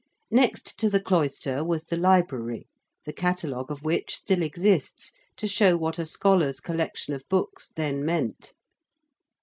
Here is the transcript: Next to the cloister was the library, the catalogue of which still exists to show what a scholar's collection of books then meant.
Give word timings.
Next 0.31 0.79
to 0.79 0.89
the 0.89 0.99
cloister 0.99 1.63
was 1.63 1.83
the 1.83 1.95
library, 1.95 2.65
the 3.05 3.13
catalogue 3.13 3.69
of 3.69 3.83
which 3.83 4.15
still 4.15 4.41
exists 4.41 5.11
to 5.37 5.47
show 5.47 5.77
what 5.77 5.99
a 5.99 6.05
scholar's 6.05 6.59
collection 6.59 7.13
of 7.13 7.29
books 7.29 7.71
then 7.75 8.03
meant. 8.03 8.53